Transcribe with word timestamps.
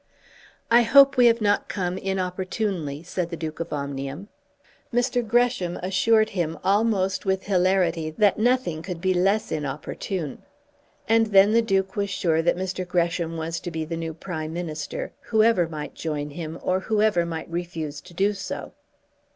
"I 0.71 0.81
hope 0.81 1.15
we 1.15 1.27
have 1.27 1.41
not 1.41 1.69
come 1.69 1.95
inopportunely," 1.99 3.03
said 3.03 3.29
the 3.29 3.37
Duke 3.37 3.59
of 3.59 3.71
Omnium. 3.71 4.29
Mr. 4.91 5.21
Gresham 5.23 5.77
assured 5.83 6.31
him 6.31 6.57
almost 6.63 7.23
with 7.23 7.43
hilarity 7.43 8.09
that 8.09 8.39
nothing 8.39 8.81
could 8.81 8.99
be 8.99 9.13
less 9.13 9.51
inopportune; 9.51 10.41
and 11.07 11.27
then 11.27 11.51
the 11.51 11.61
Duke 11.61 11.95
was 11.95 12.09
sure 12.09 12.41
that 12.41 12.57
Mr. 12.57 12.83
Gresham 12.87 13.37
was 13.37 13.59
to 13.59 13.69
be 13.69 13.85
the 13.85 13.95
new 13.95 14.15
Prime 14.15 14.51
Minister, 14.53 15.11
whoever 15.21 15.67
might 15.69 15.93
join 15.93 16.31
him 16.31 16.57
or 16.63 16.79
whoever 16.79 17.23
might 17.23 17.47
refuse 17.47 18.01
to 18.01 18.15
do 18.15 18.33
so. 18.33 18.73